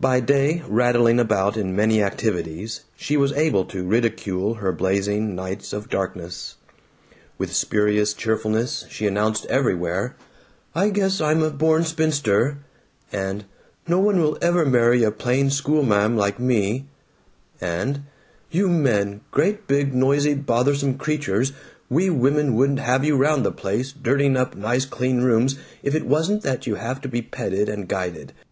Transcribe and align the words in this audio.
By 0.00 0.20
day, 0.20 0.62
rattling 0.68 1.18
about 1.18 1.56
in 1.56 1.74
many 1.74 2.00
activities, 2.00 2.82
she 2.94 3.16
was 3.16 3.32
able 3.32 3.64
to 3.64 3.82
ridicule 3.82 4.54
her 4.62 4.70
blazing 4.70 5.34
nights 5.34 5.72
of 5.72 5.88
darkness. 5.90 6.54
With 7.38 7.52
spurious 7.52 8.14
cheerfulness 8.14 8.86
she 8.88 9.04
announced 9.08 9.46
everywhere, 9.46 10.14
"I 10.76 10.90
guess 10.90 11.20
I'm 11.20 11.42
a 11.42 11.50
born 11.50 11.82
spinster," 11.82 12.58
and 13.10 13.46
"No 13.88 13.98
one 13.98 14.20
will 14.20 14.38
ever 14.40 14.64
marry 14.64 15.02
a 15.02 15.10
plain 15.10 15.50
schoolma'am 15.50 16.14
like 16.16 16.38
me," 16.38 16.86
and 17.60 18.02
"You 18.52 18.68
men, 18.68 19.22
great 19.32 19.66
big 19.66 19.92
noisy 19.92 20.34
bothersome 20.34 20.98
creatures, 20.98 21.52
we 21.90 22.10
women 22.10 22.54
wouldn't 22.54 22.78
have 22.78 23.02
you 23.04 23.16
round 23.16 23.44
the 23.44 23.50
place, 23.50 23.90
dirtying 23.90 24.36
up 24.36 24.54
nice 24.54 24.84
clean 24.86 25.20
rooms, 25.22 25.58
if 25.82 25.96
it 25.96 26.06
wasn't 26.06 26.44
that 26.44 26.68
you 26.68 26.76
have 26.76 27.00
to 27.00 27.08
be 27.08 27.22
petted 27.22 27.68
and 27.68 27.88
guided. 27.88 28.32